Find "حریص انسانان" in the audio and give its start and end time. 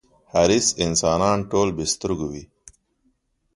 0.33-1.37